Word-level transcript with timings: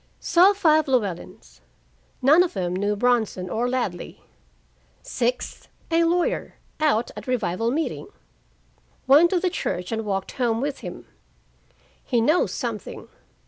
Saw 0.19 0.53
five 0.53 0.87
Llewellyns. 0.87 1.61
None 2.23 2.41
of 2.41 2.53
them 2.53 2.75
knew 2.75 2.95
Bronson 2.95 3.51
or 3.51 3.69
Ladley. 3.69 4.23
Sixth 5.03 5.67
a 5.91 6.05
lawyer 6.05 6.55
out 6.79 7.11
at 7.15 7.27
revival 7.27 7.69
meeting. 7.69 8.07
Went 9.05 9.29
to 9.29 9.39
the 9.39 9.51
church 9.51 9.91
and 9.91 10.03
walked 10.03 10.31
home 10.31 10.59
with 10.59 10.79
him. 10.79 11.05
He 12.03 12.19
knows 12.19 12.51
something. 12.51 13.09